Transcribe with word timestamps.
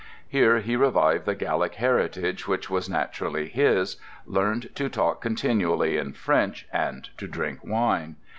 Here 0.27 0.61
he 0.61 0.75
revived 0.75 1.25
the 1.27 1.35
Gallic 1.35 1.75
heritage 1.75 2.47
which 2.47 2.71
was 2.71 2.89
naturally 2.89 3.47
his, 3.49 3.97
learned 4.25 4.71
to 4.73 4.89
talk 4.89 5.21
continually 5.21 5.95
in 5.97 6.13
French, 6.13 6.67
and 6.73 7.07
to 7.19 7.27
drink 7.27 7.59
wine. 7.63 8.15